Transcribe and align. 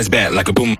jazz 0.00 0.08
back 0.08 0.32
like 0.32 0.48
a 0.48 0.52
boom. 0.52 0.79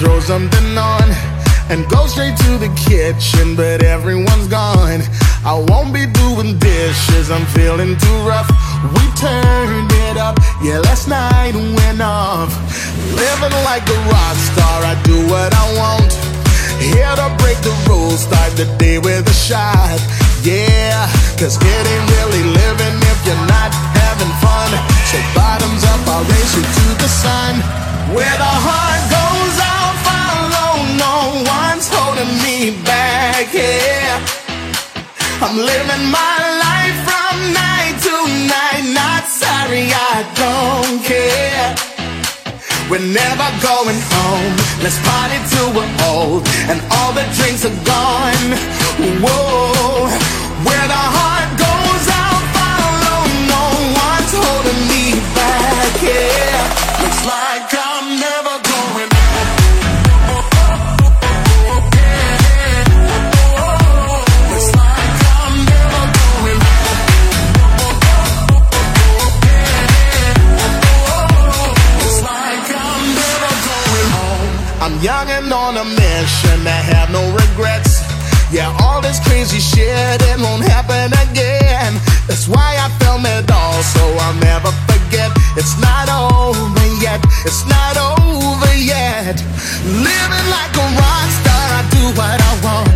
Throw 0.00 0.18
something 0.18 0.78
on. 0.78 1.12
And 1.68 1.86
go 1.88 2.06
straight 2.06 2.34
to 2.48 2.52
the 2.56 2.72
kitchen, 2.88 3.54
but 3.54 3.84
everyone's 3.84 4.48
gone. 4.48 5.04
I 5.44 5.54
won't 5.68 5.92
be 5.92 6.08
doing 6.08 6.58
dishes, 6.58 7.30
I'm 7.30 7.44
feeling 7.52 7.94
too 8.00 8.18
rough. 8.24 8.48
We 8.96 9.04
turned 9.20 9.92
it 10.08 10.16
up, 10.16 10.40
yeah, 10.64 10.80
last 10.80 11.06
night 11.06 11.54
went 11.54 12.00
off. 12.00 12.50
Living 13.12 13.54
like 13.68 13.84
a 13.86 13.98
rock 14.08 14.36
star, 14.50 14.76
I 14.88 14.96
do 15.04 15.16
what 15.28 15.52
I 15.52 15.64
want. 15.78 16.10
Here 16.80 17.14
to 17.20 17.28
break 17.38 17.60
the 17.60 17.76
rules, 17.86 18.24
start 18.24 18.56
the 18.56 18.66
day 18.80 18.98
with 18.98 19.28
a 19.28 19.36
shot. 19.36 20.00
Yeah, 20.42 21.06
cause 21.36 21.60
it 21.60 21.84
ain't 21.92 22.06
really 22.16 22.44
living 22.56 22.96
if 23.12 23.18
you're 23.28 23.46
not 23.46 23.70
having 24.00 24.32
fun. 24.40 24.70
So 25.12 25.20
bottoms 25.36 25.84
up, 25.84 26.02
I'll 26.08 26.24
race 26.24 26.56
you 26.56 26.64
to 26.64 26.86
the 26.98 27.10
sun. 27.22 27.60
Where 28.16 28.36
the 28.40 28.52
heart 28.64 29.10
goes. 29.12 29.29
No 31.00 31.16
one's 31.56 31.88
holding 31.88 32.32
me 32.44 32.58
back. 32.84 33.48
Yeah, 33.54 34.20
I'm 35.44 35.56
living 35.56 36.04
my 36.12 36.36
life 36.64 36.98
from 37.08 37.34
night 37.56 37.96
to 38.06 38.14
night. 38.54 38.84
Not 39.00 39.24
sorry, 39.42 39.84
I 40.12 40.16
don't 40.42 40.98
care. 41.02 41.68
We're 42.90 43.08
never 43.22 43.48
going 43.62 44.00
home. 44.12 44.54
Let's 44.82 44.98
party 45.08 45.38
till 45.52 45.70
we're 45.76 45.92
old 46.12 46.42
and 46.70 46.78
all 46.98 47.12
the 47.12 47.24
drinks 47.38 47.64
are 47.64 47.78
gone. 47.86 48.48
Whoa, 49.24 50.10
where 50.66 50.86
the 50.94 51.04
heart 51.16 51.50
goes, 51.64 52.04
I'll 52.20 52.44
follow. 52.56 53.20
No 53.54 53.62
one's 54.04 54.32
holding 54.36 54.80
me 54.92 55.04
back. 55.38 55.94
Yeah, 56.02 56.59
young 75.02 75.28
and 75.30 75.52
on 75.52 75.76
a 75.76 75.84
mission. 75.84 76.60
I 76.68 76.80
have 76.92 77.08
no 77.10 77.24
regrets. 77.32 78.04
Yeah, 78.52 78.68
all 78.82 79.00
this 79.00 79.18
crazy 79.24 79.60
shit, 79.60 80.20
it 80.20 80.36
won't 80.40 80.64
happen 80.64 81.08
again. 81.24 81.96
That's 82.28 82.48
why 82.48 82.76
I 82.76 82.90
film 83.00 83.24
it 83.24 83.48
all, 83.50 83.80
so 83.82 84.02
I'll 84.20 84.36
never 84.42 84.72
forget. 84.90 85.30
It's 85.56 85.78
not 85.80 86.10
over 86.10 86.86
yet. 87.00 87.22
It's 87.46 87.64
not 87.64 87.96
over 87.96 88.74
yet. 88.76 89.40
Living 89.86 90.46
like 90.52 90.74
a 90.76 90.86
rock 90.98 91.28
star, 91.40 91.64
I 91.78 91.82
do 91.94 92.04
what 92.18 92.36
I 92.36 92.52
want. 92.60 92.92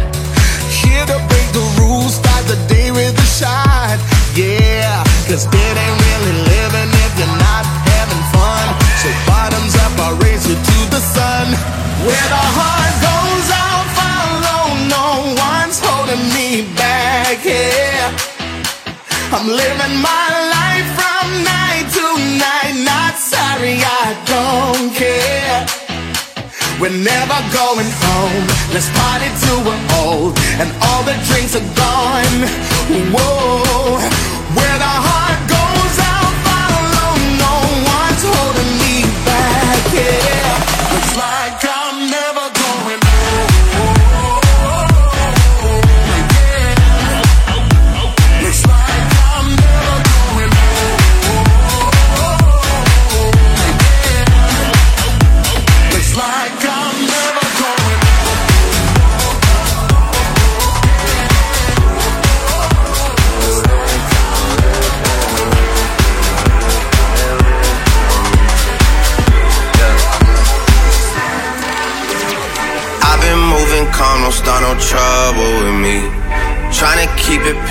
Here 0.68 1.06
to 1.08 1.18
break 1.30 1.48
the 1.56 1.64
rules, 1.80 2.20
start 2.20 2.44
the 2.50 2.58
day 2.68 2.90
with 2.90 3.16
a 3.16 3.28
shot. 3.30 3.96
Yeah, 4.34 5.00
cause 5.30 5.46
it 5.46 5.74
ain't 5.78 5.98
really 6.04 6.36
living 6.52 6.90
if 7.00 7.12
you're 7.16 7.38
not 7.40 7.64
having 7.94 8.24
fun. 8.34 8.66
So 9.00 9.08
bottoms 9.24 9.72
up, 9.86 9.94
I'll 10.04 10.18
raise 10.18 10.44
you 10.44 10.56
to 10.58 10.78
the 10.90 11.00
sun. 11.00 11.83
Where 12.04 12.28
the 12.36 12.44
heart 12.58 12.94
goes, 13.00 13.48
I'll 13.48 13.88
follow. 13.96 14.76
No 14.92 15.32
one's 15.40 15.80
holding 15.80 16.20
me 16.36 16.68
back. 16.76 17.40
Yeah, 17.40 18.12
I'm 19.32 19.48
living 19.48 19.96
my 20.04 20.26
life 20.52 20.88
from 21.00 21.24
night 21.40 21.88
to 21.96 22.04
night. 22.36 22.76
Not 22.84 23.16
sorry, 23.16 23.80
I 23.80 24.04
don't 24.28 24.92
care. 24.92 25.64
We're 26.78 26.92
never 26.92 27.38
going 27.56 27.88
home. 28.04 28.44
Let's 28.76 28.92
party 29.00 29.32
till 29.40 29.64
we're 29.64 29.84
old 30.04 30.36
and 30.60 30.68
all 30.84 31.02
the 31.08 31.16
drinks 31.32 31.56
are 31.56 31.68
gone. 31.72 32.36
Whoa, 33.16 33.96
where 34.52 34.76
the 34.76 34.92
heart 35.06 35.13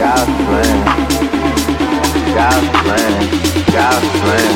God's 0.00 0.32
plan, 0.48 0.76
God's 2.34 2.68
plan, 2.80 3.12
God's 3.70 4.08
plan, 4.16 4.52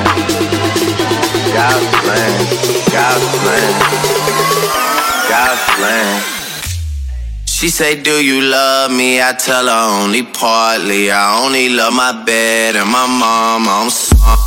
God's 1.53 1.85
plan, 2.01 2.33
God's 2.97 3.29
plan, 3.43 3.73
God's 5.29 5.63
plan. 5.77 6.23
She 7.45 7.69
say, 7.69 8.03
Do 8.03 8.25
you 8.25 8.41
love 8.41 8.91
me? 8.91 9.21
I 9.21 9.35
tell 9.35 9.67
her 9.67 10.03
only 10.03 10.23
partly. 10.23 11.11
I 11.11 11.45
only 11.45 11.69
love 11.69 11.93
my 11.93 12.25
bed 12.25 12.77
and 12.77 12.89
my 12.91 13.07
mom. 13.07 13.69
I'm 13.69 13.91
sorry. 13.91 14.44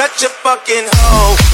Such 0.00 0.22
a 0.24 0.30
fucking 0.30 0.88
hoe. 0.90 1.49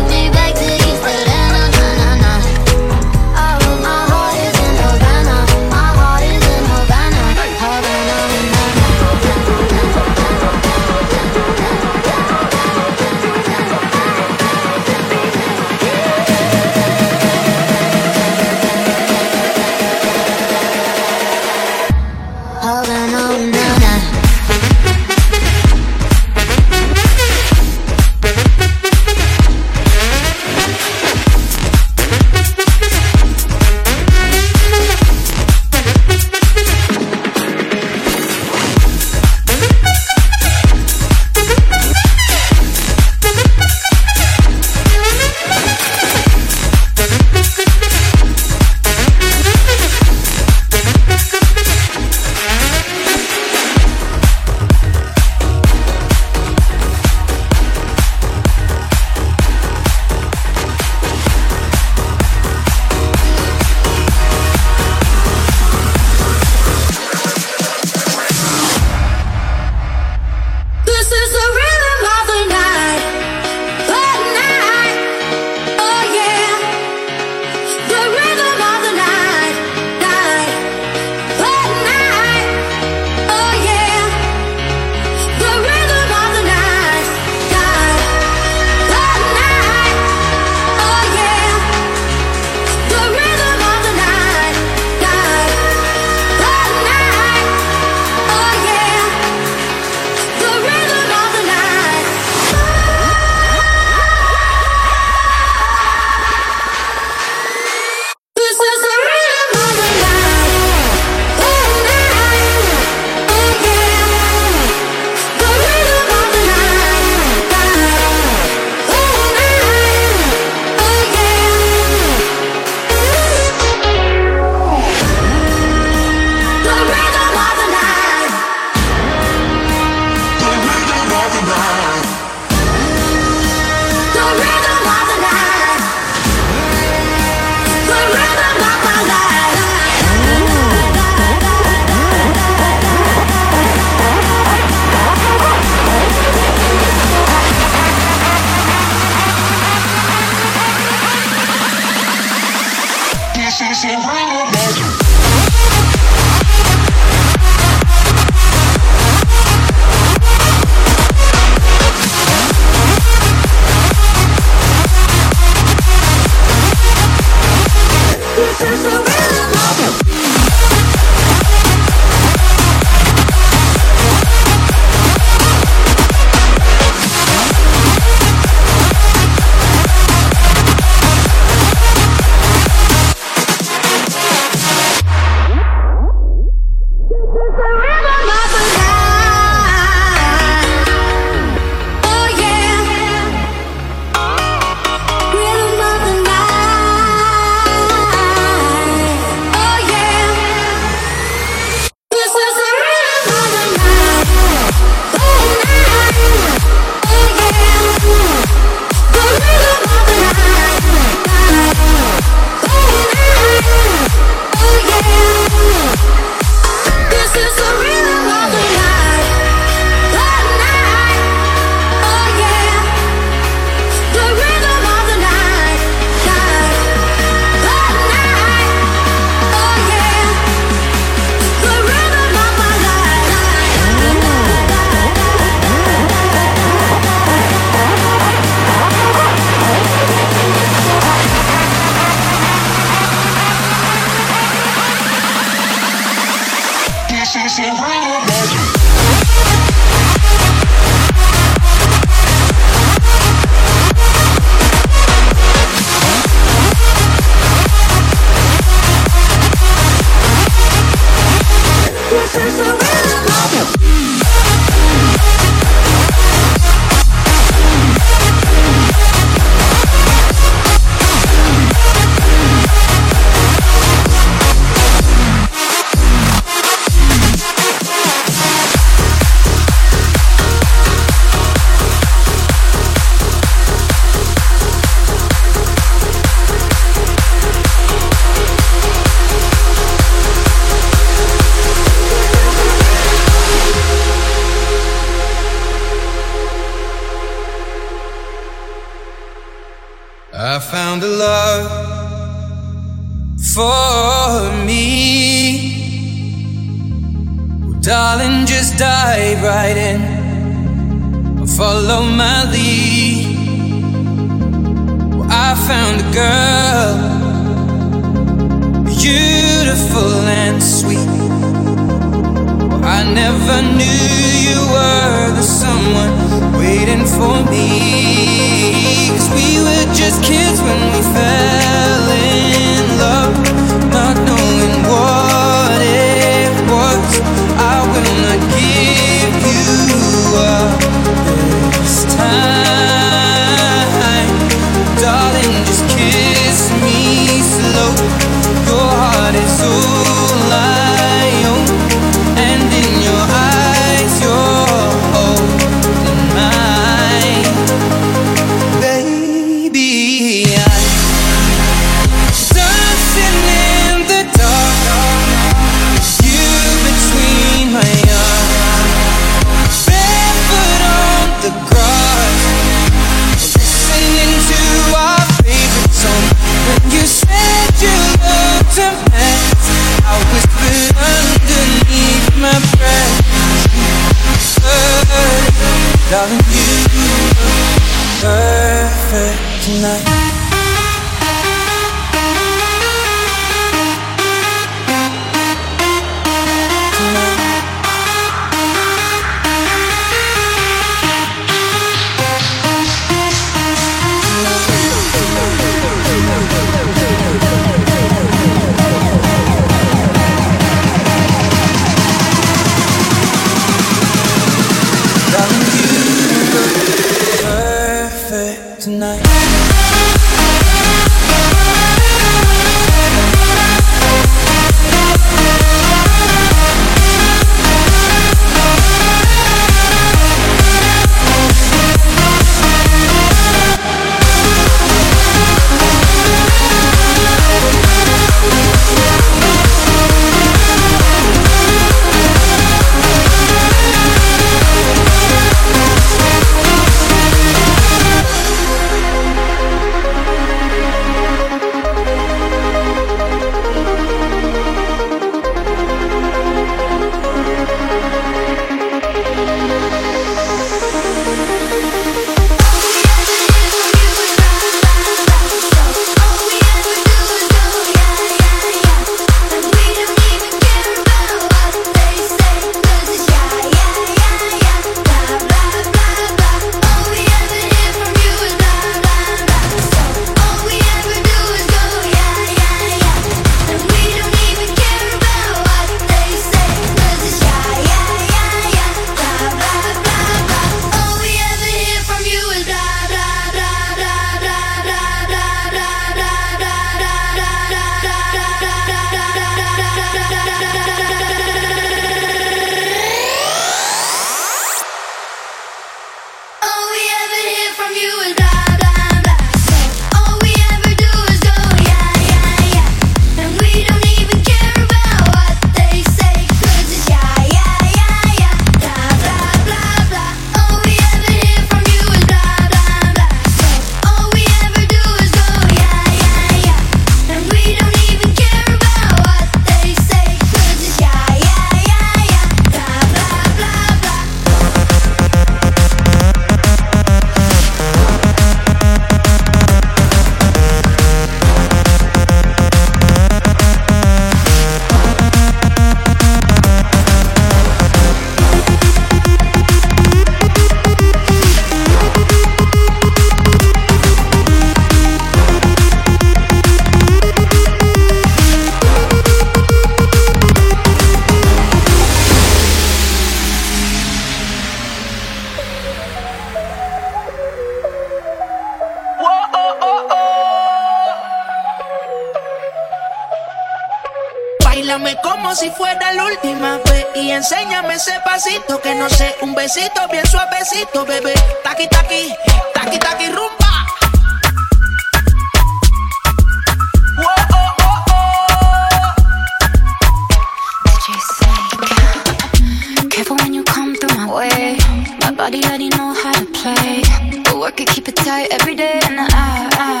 Body 595.51 595.65
already 595.65 595.89
know 595.89 596.13
how 596.13 596.31
to 596.31 596.45
play. 596.45 597.01
But 597.43 597.59
work 597.59 597.81
it, 597.81 597.89
keep 597.89 598.07
it 598.07 598.15
tight 598.15 598.47
every 598.51 598.75
day. 598.75 599.01
And 599.03 599.19
I, 599.19 599.25
I, 599.73 600.00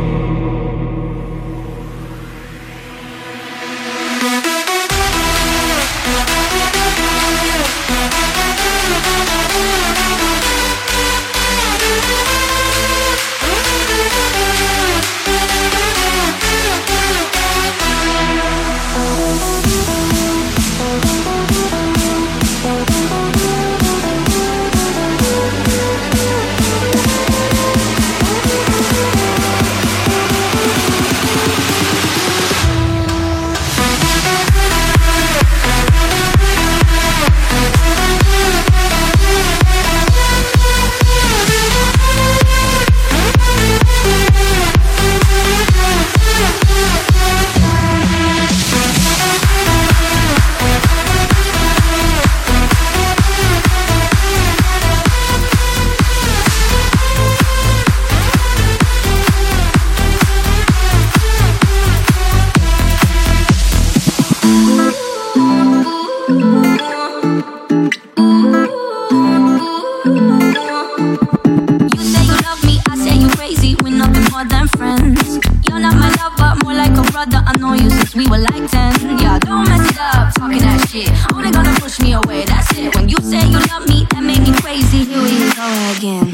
you 77.75 77.89
since 77.89 78.15
we 78.15 78.27
were 78.27 78.37
like 78.37 78.69
10. 78.69 79.19
Yeah, 79.19 79.39
don't 79.39 79.67
mess 79.67 79.91
it 79.91 79.97
up, 79.99 80.33
talking 80.35 80.59
that 80.59 80.87
shit. 80.89 81.09
Only 81.33 81.51
gonna 81.51 81.73
push 81.79 81.99
me 81.99 82.13
away, 82.13 82.45
that's 82.45 82.71
it. 82.77 82.95
When 82.95 83.09
you 83.09 83.17
say 83.17 83.45
you 83.47 83.59
love 83.71 83.87
me, 83.87 84.05
that 84.11 84.23
made 84.23 84.41
me 84.41 84.51
crazy. 84.61 85.05
Here 85.05 85.21
we 85.21 85.53
go 85.55 85.67
again. 85.97 86.30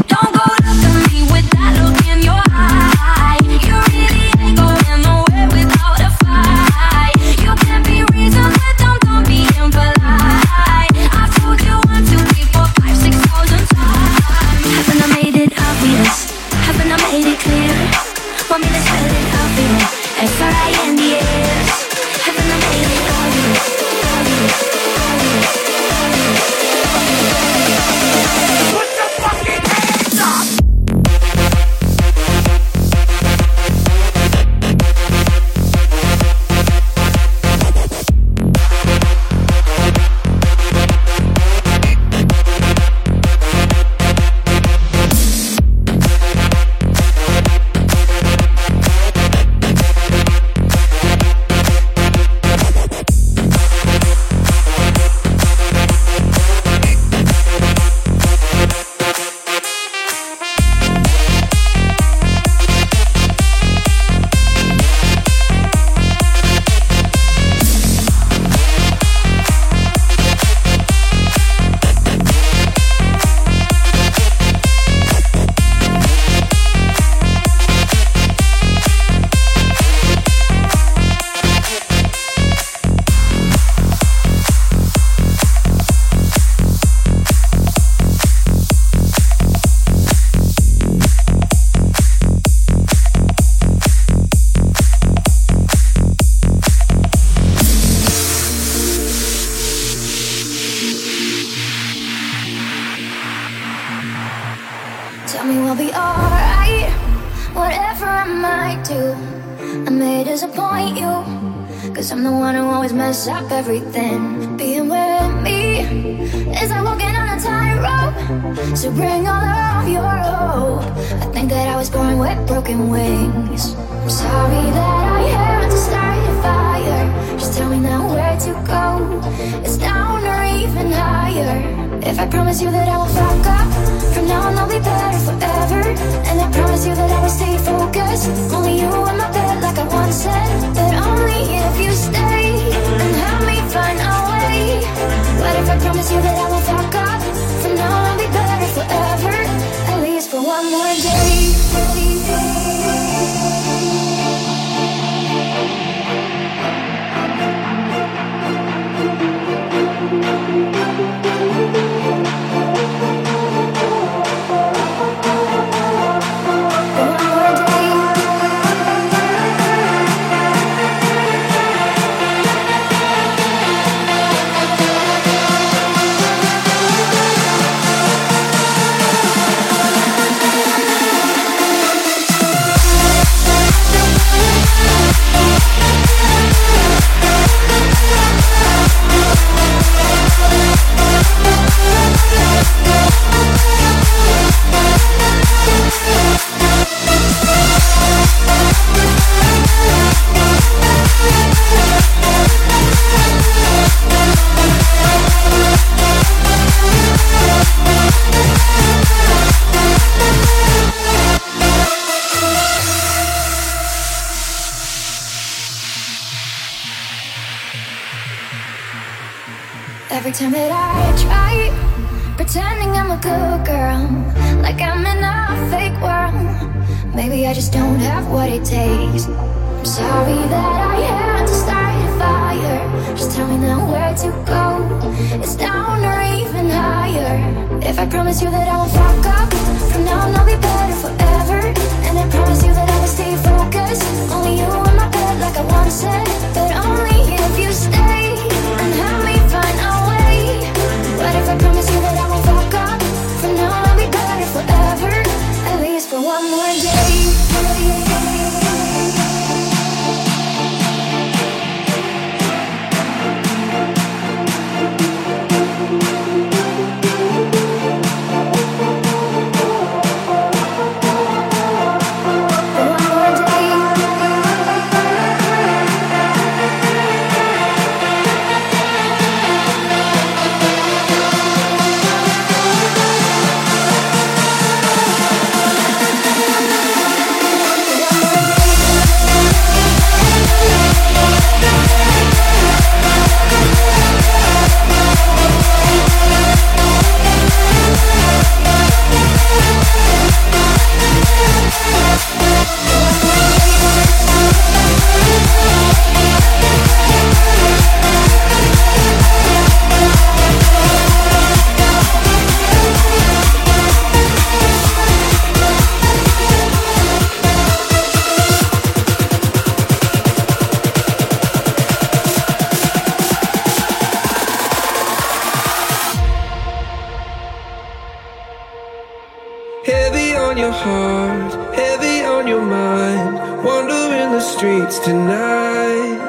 on 330.47 330.57
your 330.57 330.71
heart, 330.71 331.75
heavy 331.75 332.23
on 332.23 332.47
your 332.47 332.61
mind. 332.61 333.35
Wandering 333.65 334.31
the 334.31 334.39
streets 334.39 334.97
tonight. 334.99 336.19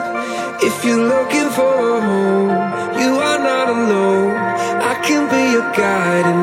If 0.61 0.85
you're 0.85 1.07
looking 1.15 1.49
for 1.59 1.75
a 1.97 2.01
home, 2.11 2.51
you 3.01 3.11
are 3.29 3.41
not 3.51 3.67
alone. 3.69 4.35
I 4.91 4.95
can 5.07 5.23
be 5.31 5.43
your 5.55 5.69
guide 5.73 6.27
and 6.33 6.43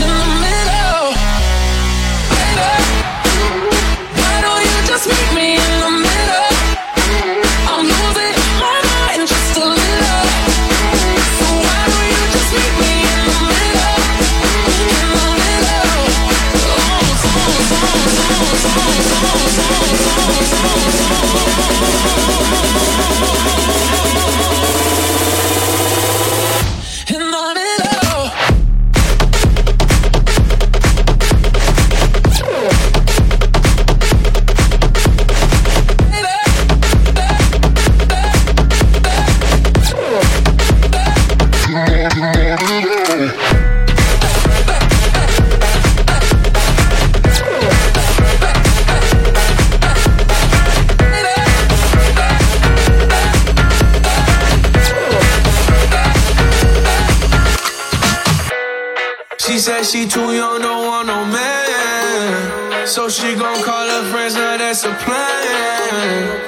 She 59.91 60.07
too 60.07 60.31
young, 60.33 60.61
don't 60.61 60.87
want 60.87 61.07
no 61.07 61.25
man. 61.25 62.87
So 62.87 63.09
she 63.09 63.35
gon' 63.35 63.61
call 63.61 63.89
her 63.89 64.09
friends, 64.09 64.35
now 64.35 64.55
that's 64.55 64.85
a 64.85 64.93
plan. 65.03 66.39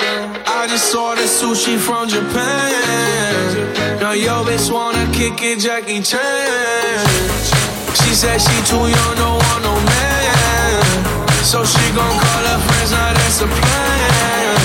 I 0.47 0.65
just 0.69 0.89
saw 0.89 1.13
the 1.13 1.23
sushi 1.23 1.77
from 1.77 2.07
Japan. 2.07 3.99
Now 3.99 4.13
yo 4.13 4.45
bitch 4.45 4.71
wanna 4.71 5.11
kick 5.11 5.41
it, 5.41 5.59
Jackie 5.59 5.99
Chan. 5.99 7.03
She 7.99 8.15
said 8.15 8.39
she 8.39 8.55
too 8.63 8.79
young, 8.79 9.15
don't 9.19 9.35
want 9.35 9.61
no 9.67 9.75
man. 9.91 11.03
So 11.43 11.65
she 11.65 11.83
gon' 11.91 12.15
call 12.23 12.43
her 12.47 12.59
friends, 12.63 12.91
now 12.91 13.11
that's 13.11 13.41
a 13.41 13.47
plan. 13.47 14.55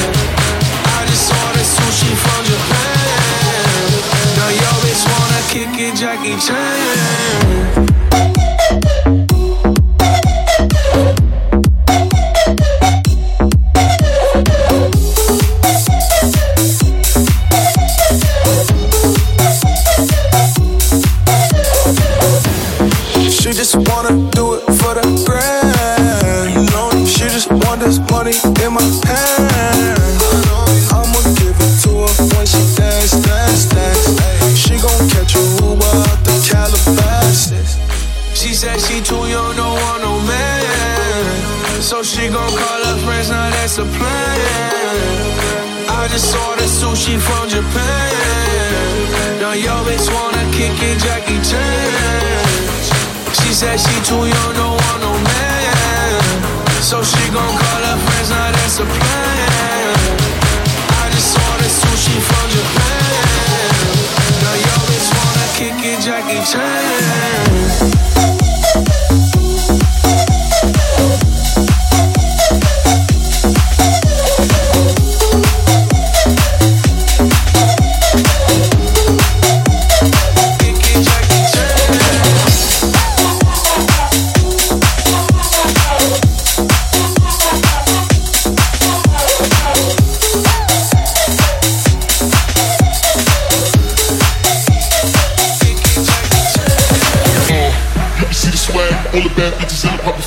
I 0.94 1.02
just 1.10 1.26
saw 1.26 1.46
the 1.50 1.64
sushi 1.66 2.14
from 2.14 2.42
Japan. 2.46 3.90
Now 4.38 4.50
yo 4.54 4.70
bitch 4.86 5.02
wanna 5.10 5.42
kick 5.50 5.74
it, 5.82 5.98
Jackie 5.98 6.38
Chan. 6.46 7.87
She 53.58 53.64
said 53.64 53.80
she 53.80 54.02
too 54.04 54.14
young, 54.14 54.67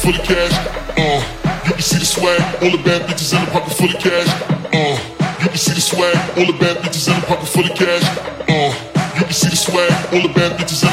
full 0.02 0.16
of 0.16 0.24
cash. 0.26 0.54
Uh, 0.98 1.22
you 1.66 1.74
can 1.74 1.82
see 1.82 2.00
the 2.00 2.06
swag, 2.06 2.42
all 2.64 2.72
the 2.72 2.82
bad 2.82 3.06
bitches 3.08 3.38
in 3.38 3.46
the 3.46 3.52
pocket 3.52 3.74
full 3.78 3.86
of 3.86 4.02
cash. 4.02 4.30
Uh, 4.74 4.98
you 5.42 5.50
can 5.50 5.58
see 5.58 5.74
the 5.74 5.82
swag, 5.82 6.18
all 6.38 6.46
the 6.50 6.58
bad 6.58 6.78
bitches 6.82 7.08
in 7.08 7.14
the 7.22 7.26
pocket 7.28 7.48
full 7.48 7.66
of 7.70 7.78
cash. 7.78 8.02
Uh, 8.50 8.74
you 9.20 9.26
can 9.30 9.34
see 9.34 9.50
the 9.50 9.56
swag, 9.56 9.94
all 10.12 10.22
the 10.26 10.34
bad 10.34 10.58
bitches 10.58 10.82
in 10.82 10.90
the 10.90 10.91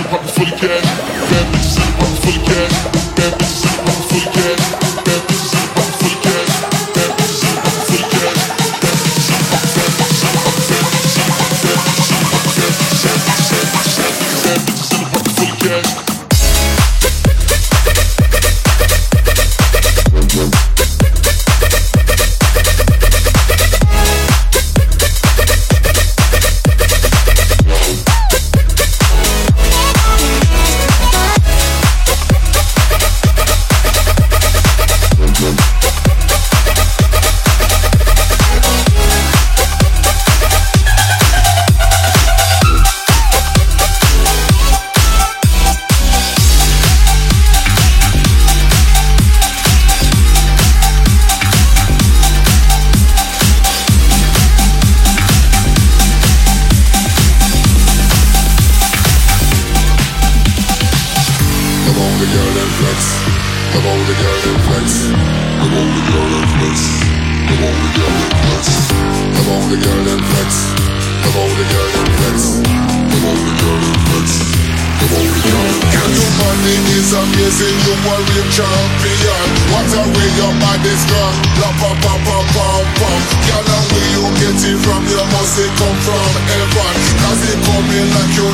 and 69.58 70.22
flex. 70.30 70.70
Girl 71.18 71.94
and 71.98 72.12
flex. 72.18 72.62
Girl 72.62 73.82
and 73.82 74.00
flex. 74.06 74.28
Your 76.08 76.30
body 76.38 76.74
is 76.94 77.12
amazing, 77.12 77.76
you 77.84 77.94
a 77.98 78.44
champion. 78.54 79.48
What 79.72 79.90
a 79.98 80.02
way 80.14 80.30
your 80.38 80.54
body 80.62 80.94
strong. 81.02 81.34
La 81.60 81.70
pa 81.80 81.90
pa 82.02 82.14
pa 82.24 82.38
pa 82.54 82.66
pa. 82.98 83.10
Girl, 83.46 83.66
and 83.66 83.86
where 83.92 84.10
you 84.14 84.24
get 84.38 84.58
it 84.62 84.78
from, 84.78 85.02
come 85.76 85.98
from 86.06 86.32
heaven. 86.48 86.94
Cause 87.22 87.42
it 87.50 87.58
coming 87.66 88.08
like 88.14 88.36
you. 88.36 88.48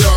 Yeah. 0.00 0.11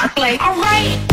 Barclay. 0.00 0.38
All 0.38 0.56
right. 0.56 1.09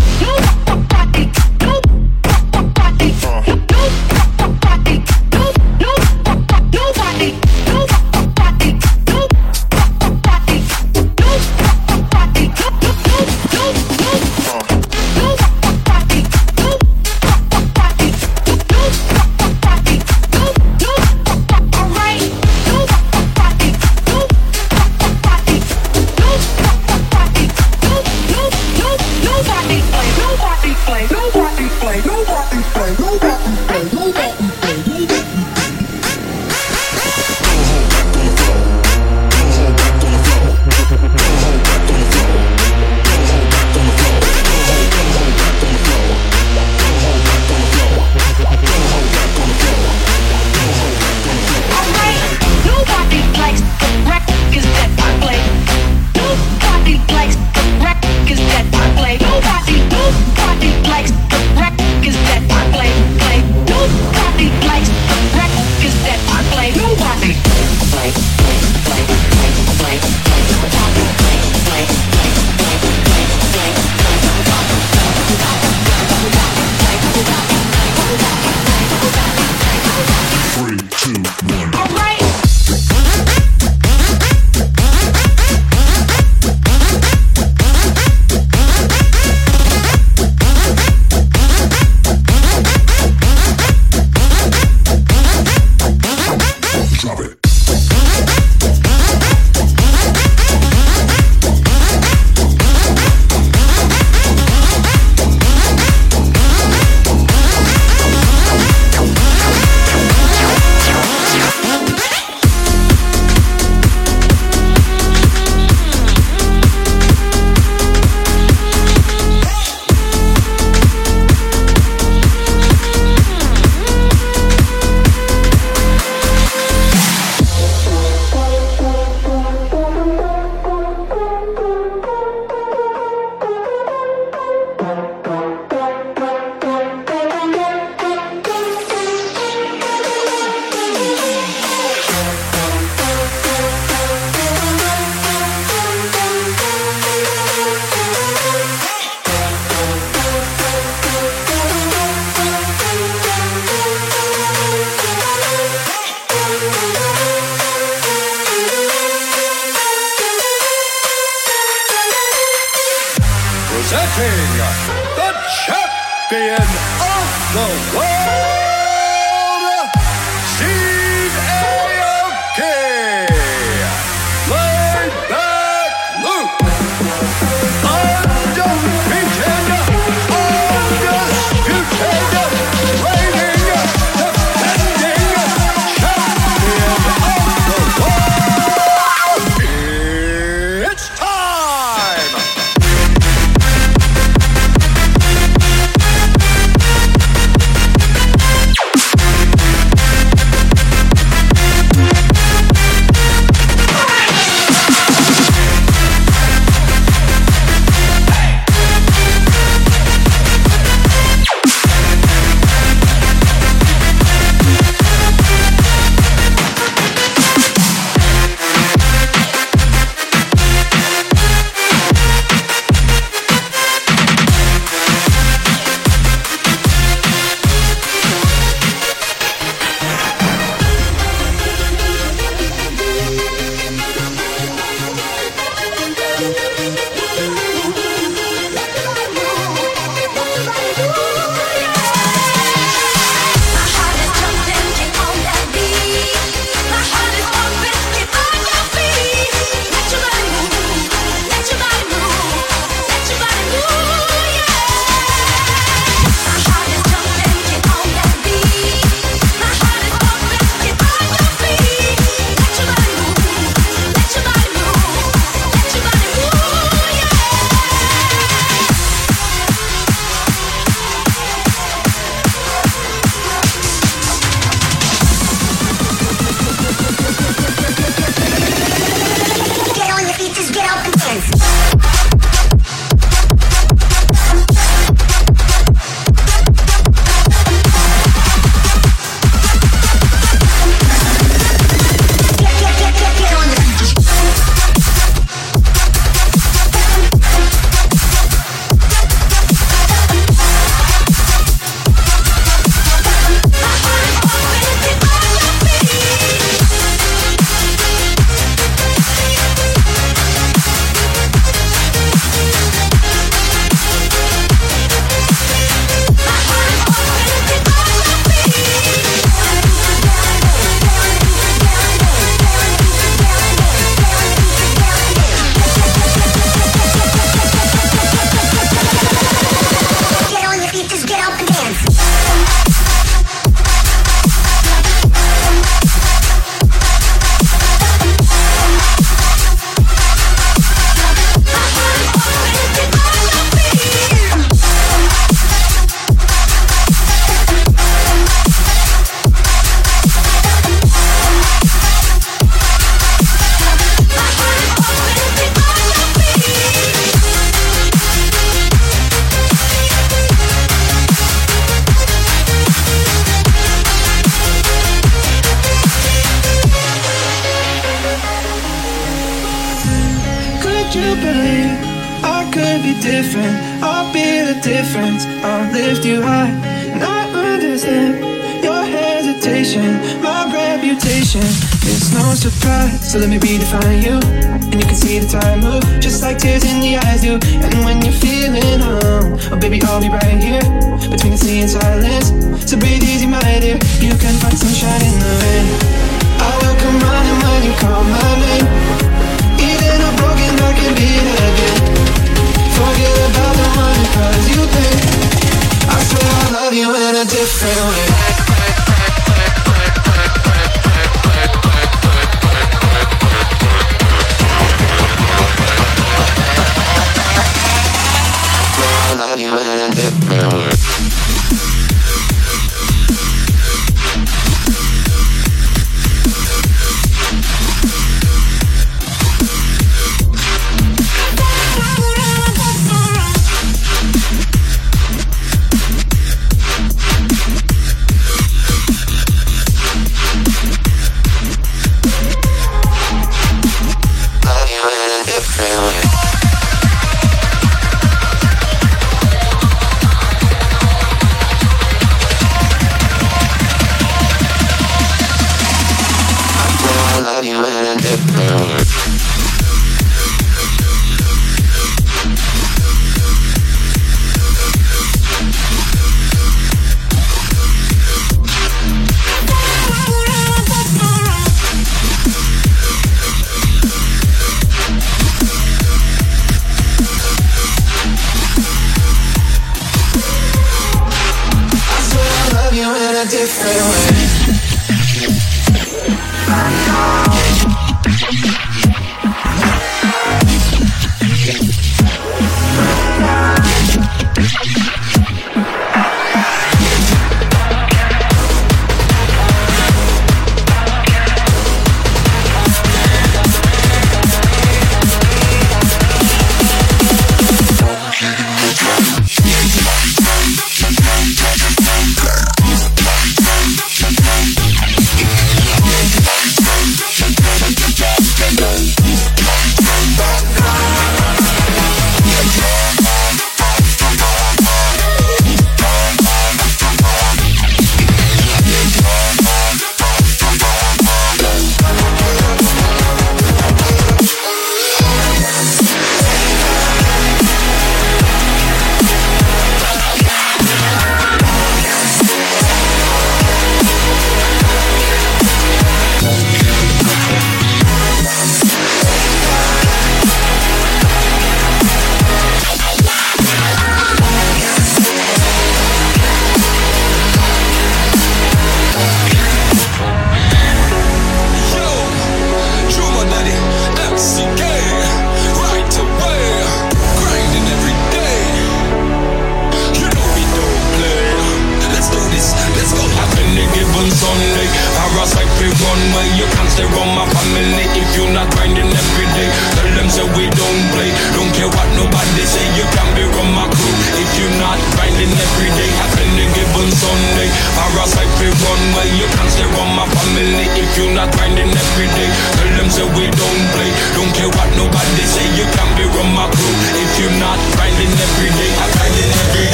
Champion 166.57 166.81
of 167.01 167.53
the 167.53 167.97
world, 167.97 168.56